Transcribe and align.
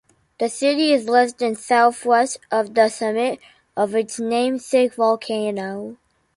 The 0.39 0.49
city 0.49 0.93
is 0.93 1.07
less 1.07 1.31
than 1.31 1.55
southwest 1.55 2.39
of 2.49 2.73
the 2.73 2.89
summit 2.89 3.39
of 3.77 3.93
its 3.93 4.19
namesake 4.19 4.95
volcano. 4.95 5.97